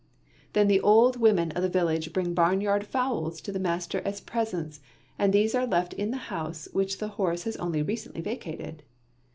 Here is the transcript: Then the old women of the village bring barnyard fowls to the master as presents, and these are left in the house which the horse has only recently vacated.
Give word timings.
Then 0.53 0.67
the 0.67 0.81
old 0.81 1.17
women 1.19 1.51
of 1.51 1.61
the 1.61 1.69
village 1.69 2.11
bring 2.11 2.33
barnyard 2.33 2.87
fowls 2.87 3.39
to 3.41 3.51
the 3.51 3.59
master 3.59 4.01
as 4.03 4.19
presents, 4.19 4.79
and 5.19 5.31
these 5.31 5.53
are 5.53 5.67
left 5.67 5.93
in 5.93 6.09
the 6.09 6.17
house 6.33 6.67
which 6.73 6.97
the 6.97 7.09
horse 7.19 7.43
has 7.43 7.55
only 7.57 7.83
recently 7.83 8.21
vacated. 8.21 8.81